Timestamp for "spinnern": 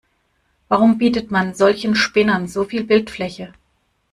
1.93-2.47